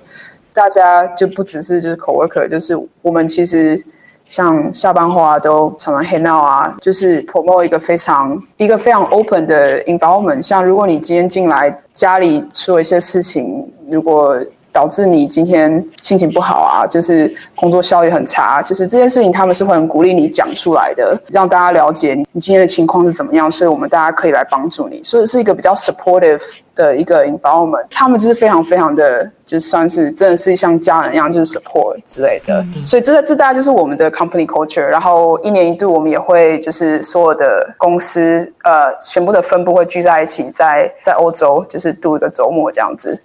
[0.54, 3.84] 大家就不只是就是 coworker，就是我们其实
[4.26, 10.42] 像下班后啊，都常常 hang out 啊，就是 promote 一个非常一个非常 open 的 environment。
[10.42, 14.38] 像如果你今天进来家里出了一些事情，如果
[14.76, 26.42] 导致你今天心情不好啊，就是工作效率很差，就是这件事情他们是会很鼓励你讲出来的，让大家了解你今天的情况是怎么样，所以我们大家可以来帮助你，所以是一个比较 supportive
[26.76, 27.86] 的一个 environment。
[27.90, 32.62] 他们就是非常非常的，就算是真的是像家人一样，就是 support 之类的。
[32.86, 34.82] 所以这这大概就是我们的 company culture。
[34.82, 43.18] 然后一年一度我们也会就是所有的公司呃全部的分部会聚在一起，在在欧洲就是度一个周末这样子。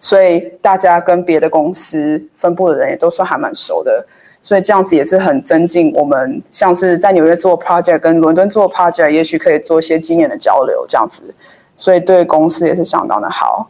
[0.00, 4.06] 所以大家跟别的公司分部的人也都算还蛮熟的，
[4.42, 11.34] 所以这样子也是很增进我们，像是在纽约做 project 跟伦敦做 project，也许可以做一些经验的交流这样子，
[11.76, 13.68] 所以对公司也是相当的好。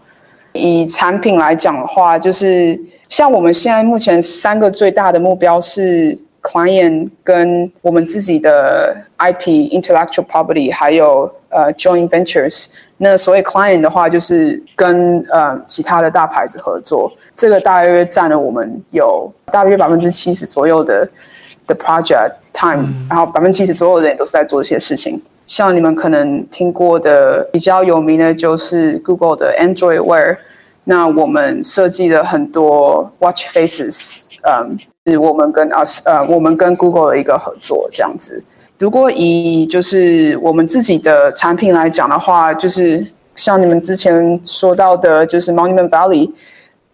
[0.52, 12.68] 以产品来讲的话，就是像我们现在目前三个最大的目标是 client 跟我们自己的 IP intellectual property，还有呃 joint ventures。
[12.96, 21.06] 那所谓 client 的话，就是跟呃其他的大牌子合作，这个大约占了我们有大约百分之七十左右的
[21.66, 25.20] 的 project time，然后百分之七十左右的人都是在做这些事情。
[25.46, 30.36] 像你们可能听过的比较有名的就是 Google 的 Android Wear，
[30.84, 38.42] 那我们设计了很多 watch faces，嗯，是我们跟 us 呃我们跟 Google 的一个合作这样子。
[38.78, 46.30] 如果以就是我们自己的产品来讲的话，就是像你们之前说到的，就是 Monument Valley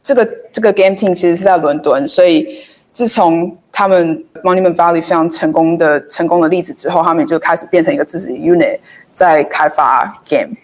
[0.03, 2.47] 这个这个 game team 其实是在伦敦，所以
[2.93, 8.79] 自从他们 Monument Valley 非常成功的成功的例子之后，他们就开始变成一个自己 unit
[9.13, 10.55] 在开发 game。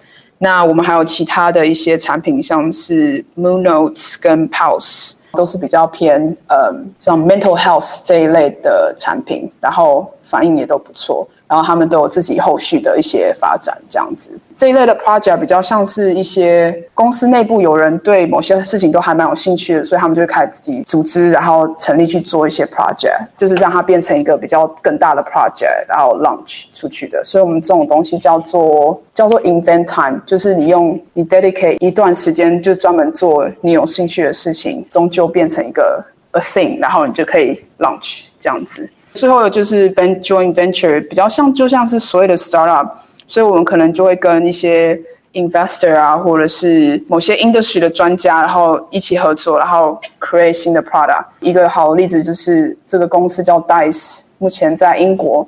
[0.43, 5.13] 那我们还有其他的一些产品，像是 Moon Notes 跟 Pulse。
[5.35, 11.25] 都是比较偏呃像 mental health 这一类的产品，然后反应也都不错。
[11.51, 27.21] 然后他们都有自己后续的一些发展，这样子这一类的 project 比较像是一些公司内部有人对某些事情都还蛮有兴趣的，所以他们就会开始自己组织，然后成立去做一些 project，就是让它变成一个比较更大的 project，然后 launch 出去的。
[27.25, 38.89] 所以我们这种东西叫做叫做 invent time，就是你用你 dedicate 一段时间就专门做你有兴趣的事情，终究变成一个 a thing，然后你就可以 launch 这样子。
[39.15, 42.89] 最后就是 joint venture，比较像就像是所谓的 startup，
[43.27, 44.99] 所以我们可能就会跟一些
[45.33, 51.25] investor 啊，或者是某些 industry 的专家，然后一起合作，然后 create 新的 product。
[51.41, 55.47] 一个好的例子就是这个公司叫 Dice，目前在英国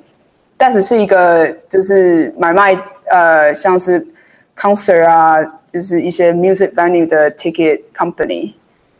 [0.59, 2.77] ，Dice 是一个就是买卖
[3.09, 4.05] 呃像是
[4.57, 8.53] concert 啊，就是一些 music venue 的 ticket company，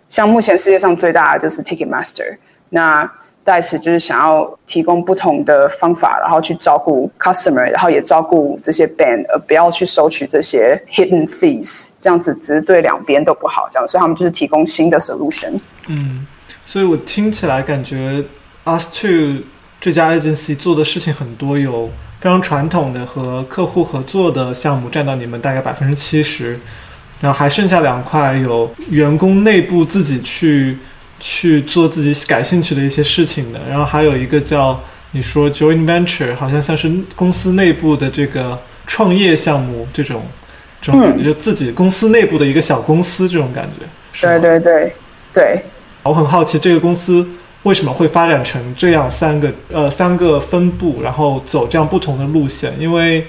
[0.07, 2.37] 像目前世界上最大的就是 Ticketmaster，
[2.69, 3.11] 那。
[3.43, 13.67] 代此就是想要提供不同的方法，然后去照顾 customer，然后也照顾这些 band，而不要去收取这些 hidden fees，这样子只是对两边都不好。
[13.69, 15.59] 这样，所以他们就是提供新的 solution。
[15.87, 16.25] 嗯，
[16.65, 18.23] 所以我听起来感觉
[18.63, 19.43] us two
[19.81, 21.89] 这家 agency 做的事情很多，有
[22.21, 26.57] 非常传统的和客户合作的项目占到你们大概百分之七十，
[27.19, 30.77] 然后还剩下两块有员工内部自己去。
[31.19, 34.79] 去做自己感兴趣的一些事情的，然后还有一个叫
[35.11, 40.23] 你说 joint venture，好像像是公司内部的这个创业项目这种
[40.81, 43.85] 这种感觉，就自己公司内部的一个小公司这种感觉。
[44.27, 44.93] 对对对
[45.33, 45.63] 对。
[46.03, 47.27] 我很好奇这个公司
[47.63, 53.25] 为什么会发展成这样三个呃三个分部，然后走这样不同的路线，因为。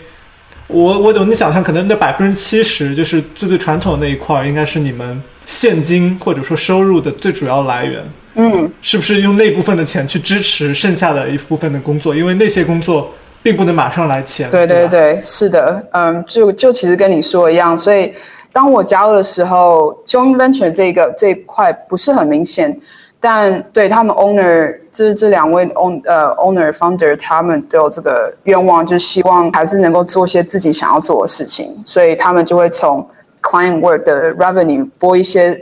[0.66, 8.02] 我我能想象，可能那百分之七十就是最最传统的那一块，应该是你们现金或者说收入的最主要来源。
[8.36, 12.16] 嗯，是不是用那部分的钱去支持剩下的一部分的工作？
[12.16, 14.50] 因为那些工作并不能马上来钱。
[14.50, 17.78] 对对对，是的，嗯，就就其实跟你说一样。
[17.78, 18.12] 所以
[18.50, 22.76] 当我加入的时候，joint venture 这个这一块不是很明显。
[23.24, 33.08] 但对他们 owner，就是这两位 own 呃 owner founder，他们都有这个愿望，就是希望还是能够做些自己想要做的事情，所以他们就会从
[33.40, 35.58] client work 的 revenue 拨一些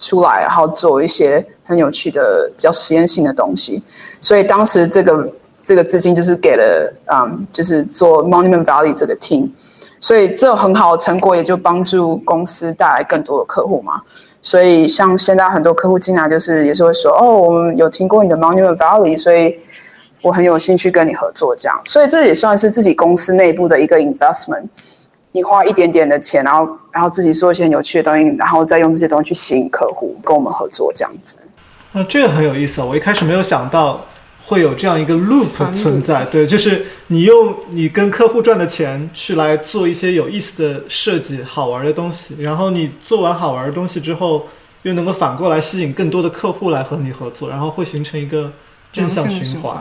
[0.00, 3.80] 出来，然后做一些很有趣的、比较实验性的东西。
[4.20, 9.48] 所以当时这个这个资金就是给了，嗯，就是做 Monument Valley 这个 team，
[10.00, 14.02] 所以这很好的成果也就帮助公司带来更多的客户嘛。
[14.42, 19.58] 所以，像现在很多客户进来，就是也是会说：“哦，我们有听过你的 Monument Valley，所以
[20.22, 24.64] 我很有兴趣跟你合作。”这样，所以这也算是自己公司内部的一个 investment。
[25.32, 31.36] 你花一点点的钱，然后然后自己做一些有趣的东西，然后再用这些东西去吸引客户跟我们合作，这样子。
[31.92, 34.00] 那这个很有意思，我一开始没有想到。
[34.44, 44.46] 会有这样一个 loop 存在，对，就是你用你跟客户赚的钱去来做一些有意思的设计、好玩的东西，然后你做完好玩的东西之后，
[44.82, 48.50] 又能够反过来吸引更多的客户来和你合作，然后会形成一个
[48.92, 49.76] 正向循环。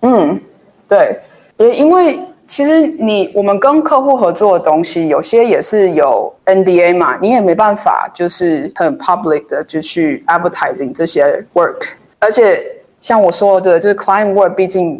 [0.00, 0.40] 嗯，
[0.88, 1.20] 对，
[1.58, 11.82] 也因为其实你我们跟客户合作的东西，有些也是有 NDA 嘛，你也没办法就是很 public 的就去 advertising 这些 work，
[12.18, 12.66] 而且
[13.02, 14.96] 像我说的，就是 client work，毕竟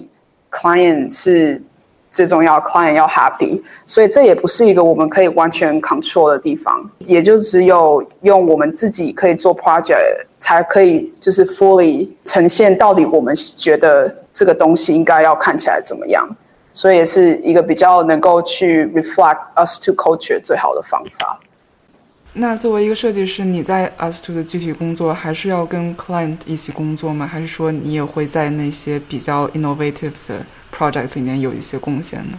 [0.51, 1.63] client 是
[2.11, 16.29] 最重要，client 要 happy，所以这也不是一个我们可以完全 control 的地方，也就只有用我们自己可以做 project，才可以就是 fully 呈现到底我们觉得这个东西应该要看起来怎么样，
[16.73, 21.39] 所以也是一个比较能够去 reflect us to culture 最好的方法。
[22.35, 27.27] 那作为一个设计师，你在 As Two 的具体工作还是要跟 client 一起工作吗？
[27.27, 32.39] 还是说你也会在那些比较 innovative 的 project 里面有一些贡献呢？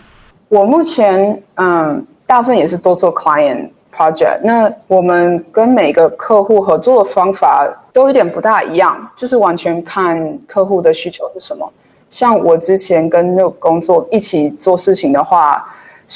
[0.49, 4.39] 我目前嗯，大部分也是都做 client project。
[4.43, 11.71] 那我们跟每个客户合作的方法都有点不大一样，就是完全看客户的需求是什么。
[12.10, 15.63] 像我之前跟那个工作一起做事情的话，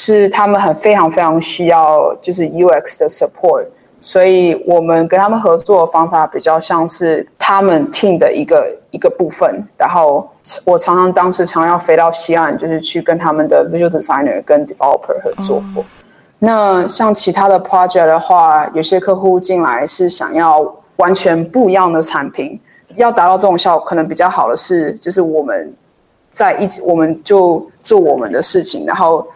[0.00, 3.66] 是他们很非常非常需要就是 UX 的 support，
[4.00, 9.66] 所以我们跟他们合作的方法比较像是他们 team 的一个一个部分。
[9.76, 10.24] 然后
[10.64, 15.60] 我常常当时常要飞到西岸，就是去跟他们的 visual designer 跟 developer 合作。
[16.38, 22.60] 那像其他的 project 的话，有些客户进来是想要完全不一样的产品，
[22.94, 25.74] 要达到这种效果，可能比较好的是，就是我们
[26.30, 29.26] 在一起，我们就做我们的事情，然后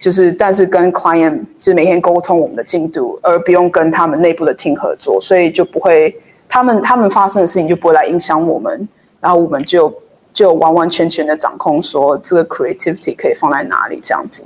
[0.00, 6.12] 就是但是跟 client 就是每天沟通我们的进度，而不用跟他们内部的 team 合作，所以就不会
[6.48, 8.88] 他们他们发生的事情就不会来影响我们，
[9.20, 9.94] 然后我们就
[10.32, 14.42] 就完完全全的掌控说这个 creativity 可以放在哪里这样子，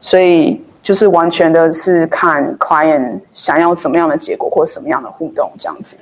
[0.00, 0.62] 所以。
[0.80, 5.96] 就是完全的是看 client 想要怎么样的结果或者什么样的互动这样子，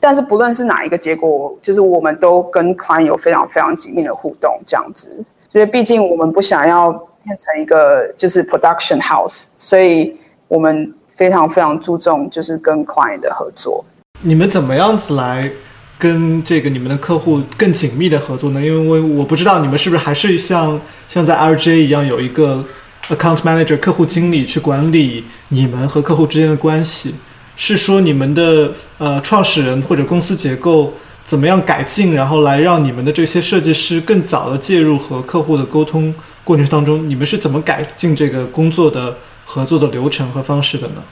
[0.00, 6.90] 但是不论是哪一个结果，就是我们都跟 client 有非常非常紧密的互动这样子，所以毕竟我们不想要
[7.26, 10.14] 变成一个就是 production house，所以
[10.48, 13.84] 我们非常非常注重就是跟 client 的合作。
[14.22, 15.50] 你们怎么样子来
[15.98, 18.64] 跟这个你们的客户更紧密的合作呢？
[18.64, 22.64] 因为我不知道你们是不是还是像像在 RJ 一样有一个。
[23.08, 27.14] Account Manager 客户经理去管理你们和客户之间的关系，
[27.54, 36.12] 是说你们的呃创始人或者公司结构怎么样改进，然后来让你们的这些设计师更早的介入和客户的沟通
[36.46, 39.12] 过程当中，你们是怎么改进这个工作的
[39.44, 41.02] 合作的流程和方式的呢？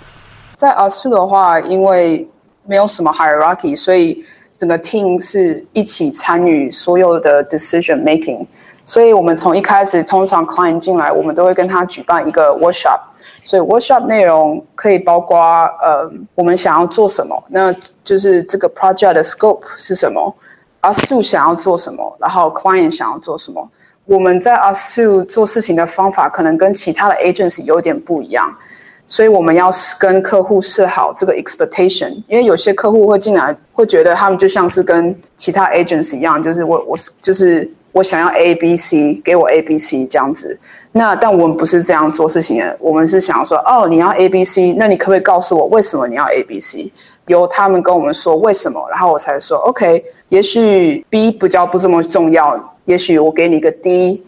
[0.56, 2.24] 在 us 的话，因为
[2.64, 8.46] 没有什么 hierarchy，所以整个 team 是一起参与所有的 decision making。
[8.84, 13.00] 所以我们从一开始，通常 client 进来，我们都会跟他举办一个 workshop。
[13.42, 15.36] 所以 workshop 内容可以包括
[15.82, 20.32] 呃，我们想要做什么，那就是这个 project 的 scope 是什么
[20.82, 23.68] ，ASU 想要做什么，然后 client 想要做什么。
[24.06, 28.54] 我们在 ASU 做事情的方法可能跟其他的 agency 有点不一样，
[29.06, 32.10] 所以我们要跟客户设好这个 expectation。
[32.28, 37.70] 因为有些客户会进来，会觉得他们就像是跟其他 agency 一样，就是我我就是。
[37.94, 40.58] 我想要 A B C，给我 A B C 这样子。
[40.90, 46.92] 那但我们不是这样做事情的，我们是想要说，哦，你要 A B C，那你可不可以告诉我为什么你要 A B C？
[47.28, 50.04] 由他们跟我们说为什么，然后我才说 OK。
[50.28, 54.22] 也许 B 比较不这么重要，也许我给你一个 D，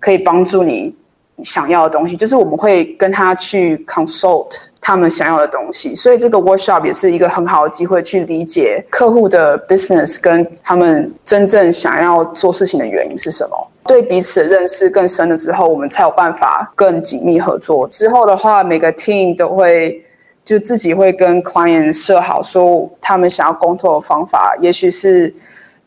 [0.00, 0.94] 可以帮助你
[1.42, 2.16] 想要的东西。
[2.16, 4.56] 就是我们会跟他去 consult。
[4.80, 13.68] 他们想要的东西，所以这个 workshop 也是一个很好的机会去理解客户的 business 跟他们真正想要做事情的原因是什么。
[13.84, 17.86] 对彼此的认识更深了之后，我们才有办法更紧密合作。
[17.88, 20.02] 之后的话，每个 team 都会
[20.42, 25.34] 就自己会跟 client 设好说他们想要工作的方法，也许是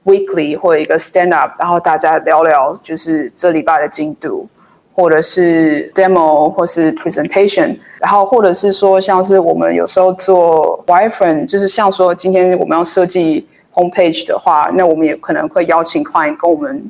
[0.06, 4.48] weekly 或一个 stand up，然后大家聊聊就是这礼拜的进度。
[4.94, 16.84] 或者是 demo 或是 presentation，然后或者是说像是我们有时候做 wireframe，就是像说今天我们要设计 homepage 的话，那我们也可能会邀请 client 跟我们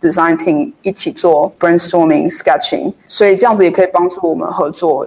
[0.00, 5.06] design team 一起做 brainstorming sketching，所以这样子也可以帮助我们合作，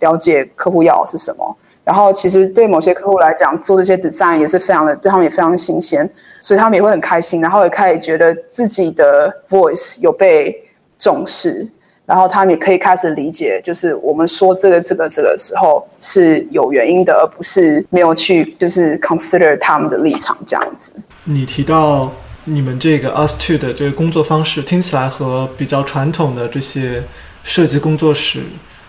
[0.00, 1.56] 了解客户要的是什么。
[1.84, 6.08] 然后其实对某些客户来讲，做这些 design 也是非常的，对他们也非常新鲜，
[6.40, 10.56] 所以他们也会很开心，然后也开始觉得自己的 voice 有被
[10.96, 11.68] 重视。
[12.06, 20.92] 然后他们也可以开始理解，就是我们说这个、这个、这个时候是有原因的，而不是没有去就是 consider 他们的立场这样子。
[21.24, 22.12] 你提到
[22.44, 27.02] 你们这个 us two 的这个工作方式，听起来和比较传统的这些
[27.42, 28.40] 设计工作室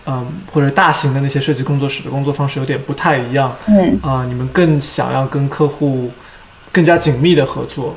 [0.06, 3.54] 嗯或者大型的那些设计工作室的工作方式有点不太一样。
[3.66, 6.10] 嗯啊、你们更想要跟客户
[6.72, 7.96] 更加紧密的合作，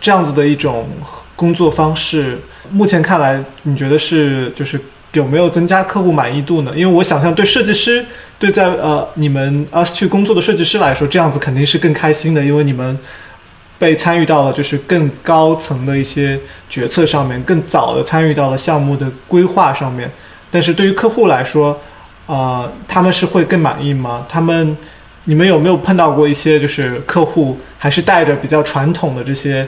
[0.00, 0.86] 这样子的一种
[1.34, 2.38] 工作方式，
[2.70, 4.78] 目前看来，你觉得是就是
[5.12, 6.72] 有没有增加客户满意度呢？
[6.76, 8.04] 因为我想象对设计师，
[8.38, 12.98] 对在呃你们 us 去工作的设计师来说，这样子肯定是更开心的，因为你们
[13.78, 16.38] 被参与到了就是更高层的一些
[16.68, 20.10] 决策上面，更早的参与到了项目的规划上面。
[20.50, 21.78] 但是对于客户来说，
[22.26, 24.26] 呃，他们是会更满意吗？
[24.28, 24.76] 他们，
[25.24, 29.66] 你们有没有碰到过一些就是客户还是带着比较传统的这些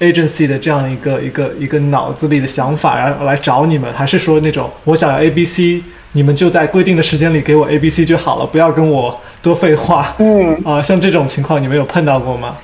[0.00, 10.14] agency 的这样一个一个一个脑子里的想法，然后来找你们，还是说那种我想要 A B C，你们就在规定的时间里给我 A B C 就好了，不要跟我多废话。
[10.18, 12.56] 嗯，啊、像这种情况你们有碰到过吗？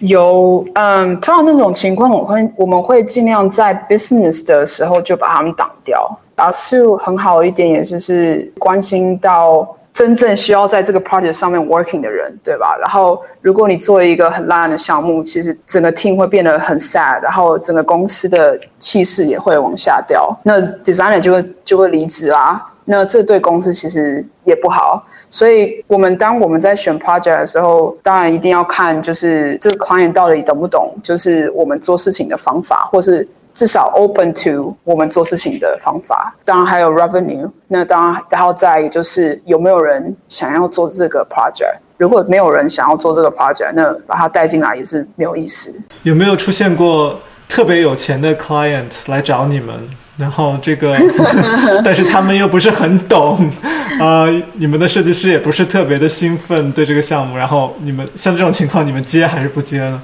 [0.00, 6.18] 有，嗯，通常那种情况，我会我们会尽量在 business 的时候就把他们挡掉。
[6.38, 12.76] 阿素很好一点，也就是关心到真正需要在这个 project 上面 working 的人，对吧？
[12.80, 20.34] 然后，如果你做一个很烂的项目，其实整个 team 会变得很 sad，然后整个公司的气势也会往下掉。
[20.44, 22.64] 那 designer 就会就会离职啦。
[22.90, 33.28] 那这对公司其实也不好，所以我们当我们在选 project 的时候，当然一定要看就是这个 client 到底懂不懂，就是我们做事情的方法，或是
[33.58, 36.32] 至少 open to 我们做事情的方法。
[36.44, 41.76] 当然还有 revenue，那当然然后再就是有没有人想要做这个 project。
[41.96, 45.76] 如果没有人想要做这个 project，那把它带进来也是没有意思。
[46.04, 49.74] 有没有出现过特别有钱的 client 来找你们？
[50.16, 50.96] 然后这个，
[51.84, 53.50] 但是他们又不是很懂，
[53.98, 60.00] 呃，你们的设计师也不是特别的兴奋对这个项目，然后你们像这种情况，你们接还是不接呢？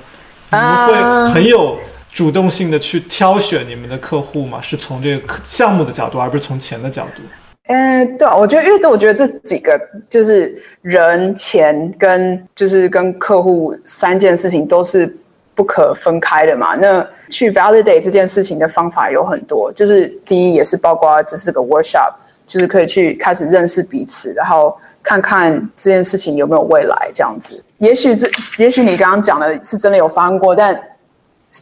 [0.51, 1.77] 你们会很有
[2.15, 4.61] 主动性的去挑选你们的客户吗？
[4.63, 7.23] 是从这个项目的角度，而不是从钱的角度？
[7.67, 15.13] 嗯，对，我觉得，因为这，我觉得这几个就是人、钱跟就是跟客户三件事情都是
[15.55, 16.77] 不可分开的嘛。
[16.77, 22.13] 那去 validate 这件事情的方法有很多，就是第一也是包括就是这个 workshop，
[22.47, 27.61] 就是可以去开始认识彼此，然后看看这件事情有没有未来这样子。
[27.79, 30.79] 也许这，也许你刚刚讲的是真的有发生过，但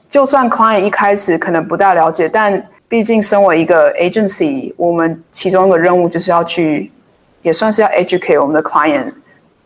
[0.08, 6.90] 就算 client 一开始可能不大了解，但毕竟身为一个 agency，我们其中一个任务就是要去，
[7.42, 9.12] 也算是要 educate 我们的 client，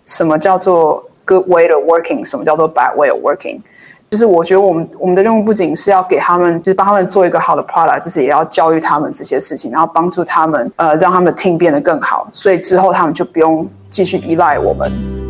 [0.04, 3.60] 什么叫做 good way of working，什么叫做 bad way of working。
[4.08, 15.25] 就是我觉得我们我们的任务不仅是要给他们，就是帮他们做一个好的 product，就是也要教育他们这些事情，然后帮助他们，呃，让他们的 team 变得更好，所以之后他们就不用继续依赖我们。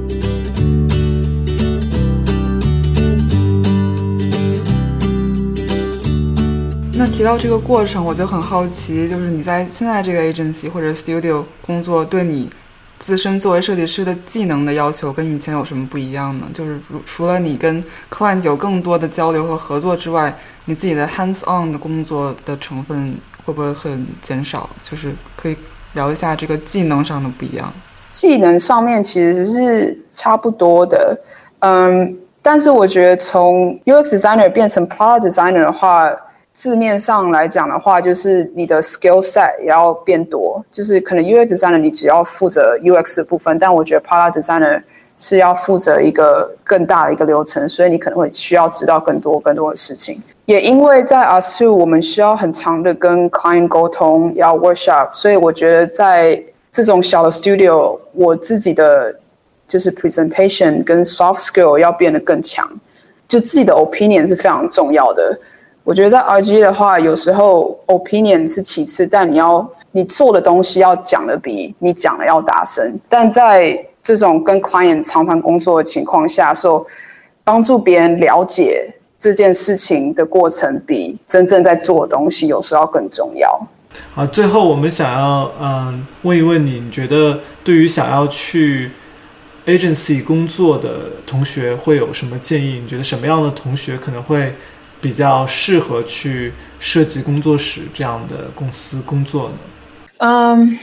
[6.99, 12.51] 那提到这个过程，我就很好奇，就是你在现在这个 agency 或者 studio 工作，对你
[12.99, 16.47] 自身作为设计师的技能的要求跟以前有什么不一样呢？
[16.55, 20.35] 就是除除了你跟 client 有更多的交流和合作之外，
[20.65, 24.71] 你自己的 hands on 的工作的成分会不会很减少？
[24.83, 25.57] 就是可以
[25.93, 27.71] 聊一下这个技能上的不一样。
[28.15, 31.15] 技能上面其实是差不多的，
[31.59, 36.11] 嗯，但是我觉得从 UX designer 变成 product designer 的话，
[36.57, 44.83] 字面上来讲的话，就是你的 skill set 也要变多，就是可能 UX designer 你只要负责 UX 的部分，但我觉得 product designer
[45.19, 50.19] 是要负责一个更大的一个流程，所以你可能会需要知道更多更多的事情。
[50.47, 56.43] 也因为在 ASU 我们需要很长的跟 client 沟通，要 workshop，所以我觉得在
[56.73, 59.15] 这种小的 studio，我自己的
[59.69, 62.67] 就是 presentation 跟 soft skill 要变得更强，
[63.29, 65.39] 就自己的 opinion 是非常重要的。
[65.87, 72.99] 我觉得在 RG 的话，有时候 opinion 是其次，但你要你做的东西要讲的比你讲的要大声。
[73.09, 76.85] 但在这种跟 client 常常工作的情况下，说
[77.45, 83.57] 帮助别人了解这件事情的过程，比真正在做的东西有时候要更重要。
[84.13, 88.91] 好，最后我们想要嗯问一问你，你觉得对于想要去
[89.67, 92.81] agency 工作的同学会有什么建议？
[92.83, 94.53] 你觉得什么样的同学可能会
[95.01, 99.55] 比较适合去设计工作室这样的公司工作呢？
[100.19, 100.79] 嗯，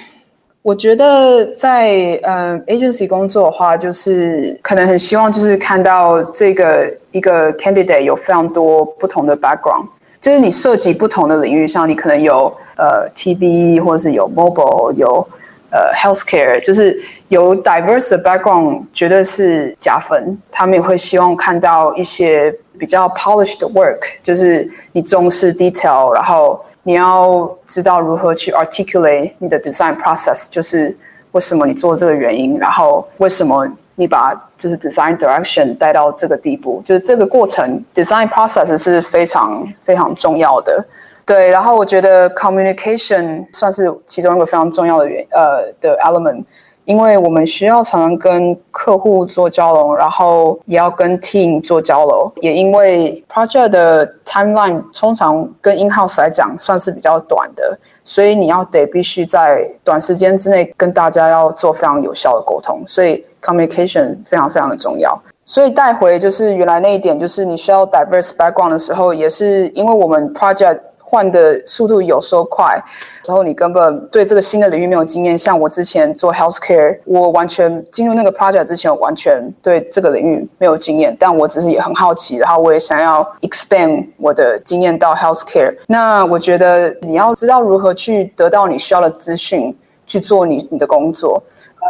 [0.61, 9.87] 我觉得在嗯 agency 工作的话，就是可能很希望就是看到这个一个 candidate 有非常多不同的 background，
[10.21, 12.45] 就是你涉及不同的领域，像你可能有
[12.77, 15.27] 呃 TV 或者是有 mobile 有
[15.73, 20.37] 呃 healthcare，就是有 diverse background，绝对是加分。
[20.51, 30.95] 他们也会希望看到一些比较 polished 的 work，就是你重视 detail，然后你要知道如何去 articulate 你的 design process，就是
[31.31, 40.85] 为什么你做这个原因，然后为什么你把就是 design direction 带到这个地步，就是这个过程 design process 是非常非常重要的。
[41.25, 46.43] 对，然后我觉得 communication 算是其中一个非常重要的原呃的 element。
[46.85, 52.29] 因为我们需要常常跟客户做交流，然后也要跟 team 做交流。
[52.41, 62.83] 也因为 project 的 timeline 通常跟 in house 来讲算是比较短的，所以你要得必须在短时间之内跟大家要做非常有效的沟通。
[62.85, 65.17] 所以 communication 非常非常的重要。
[65.45, 70.79] 所以带回就是原来那一点，就是你需要 diverse background 的时候，也是因为我们 project。
[71.13, 72.83] 换的速度有时候快，
[73.27, 75.37] 然后你根本对这个新的领域没有经验。
[75.37, 81.15] 像我之前做 healthcare，我完全进入那个 project 之前，我完全对这个领域没有经验。
[81.19, 85.71] 但我只是也很好奇，然后我也想要 expand 我的经验到 healthcare。
[85.85, 89.71] 那我觉得你要知道如何去得到你需要的资讯，
[90.07, 91.39] 去做你你的工作。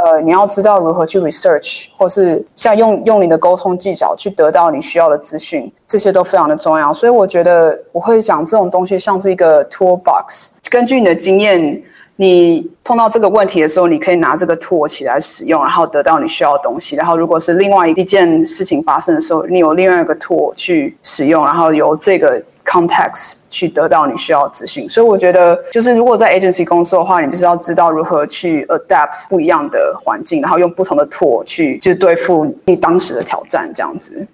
[0.03, 6.91] 呃，你要知道如何去 research，或是像用用你的沟通技巧去得到你需要的资讯，这些都非常的重要。
[6.91, 11.81] 所以我觉得我会讲这种东西像是一个 toolbox，根据你的经验，
[12.17, 16.97] 你碰到这个问题的时候，你可以拿这个 tool 起来使用，然后得到你需要的东西。
[16.97, 22.43] 然后如果是另外一件事情发生的时候，你有另外一个 tool 去使用，然后由这个。
[22.65, 34.25] Context 去得到你需要的资讯，所以我觉得就是如果在 agency 工作的话，你就是要知道如何去 adapt 不一样的环境，然后用不同的 tool 去就对付你当时的挑战，这样子。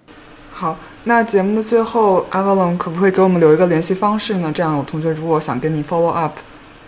[0.52, 4.52] 好，那节目的最后，Avalon 可不可以给我们留一个联系方式呢？
[4.54, 6.32] 这样我同学如果想跟你 follow up，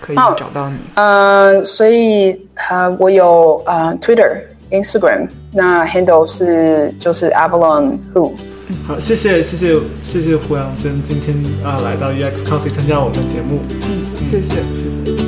[0.01, 0.76] 可以找到你。
[0.95, 8.32] 呃，所以呃，我有呃 Twitter、Instagram，那 handle 是就是 Avalon Who。
[8.86, 15.22] 好，谢谢谢谢谢谢胡杨真今天啊来到 UX Coffee 参加我们的节目，嗯，谢谢谢谢。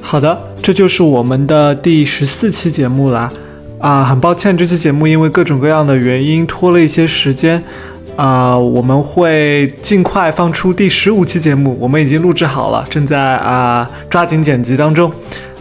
[0.00, 3.30] 好的，这就是我们的第十四期节目啦。
[3.78, 7.62] 啊，很抱歉这期节目因为各种各样的原因拖了一些时间，
[8.16, 15.10] 啊，我们会尽快放出第十五期节目，我们已经录制好了，正在啊抓紧剪辑当中。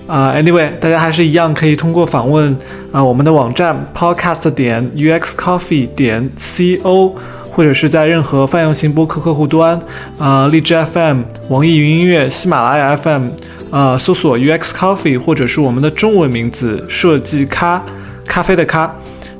[0.10, 2.57] 啊，Anyway，大家还是一样可以通过访问
[2.91, 9.80] 啊我们的网站 podcast 点 uxcoffee 点 co，或者是在任何泛用型播客客户端
[10.18, 13.28] 啊荔枝 FM、网易云音乐、喜马拉雅 FM
[13.70, 17.80] 啊搜索 UX Coffee，或者是我们的中文名字设计咖
[18.26, 18.91] 咖啡的咖，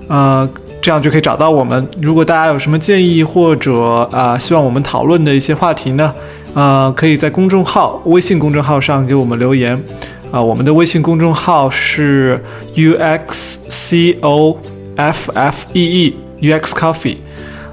[0.08, 0.48] 啊
[0.84, 1.88] 这样就可以找到我们。
[2.00, 6.14] 如果大家有什么建议或者啊希望我们讨论的一些话题呢，
[6.54, 9.84] 啊可以在公众号微信公众号上给我们留言。
[10.32, 12.44] 啊，我们的微信公众号是
[12.76, 14.58] U X C O
[14.96, 17.18] F F E E U X Coffee，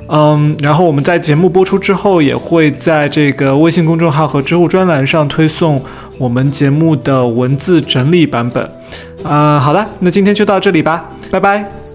[0.08, 5.80] 嗯，然后我们在节目播出之后，也会在这个微信公众号和知乎专栏上推送
[6.18, 8.68] 我们节目的文字整理版本。
[9.24, 11.85] 啊，好了，那今天就到这里吧，拜拜。